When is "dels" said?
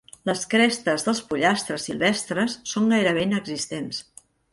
1.07-1.19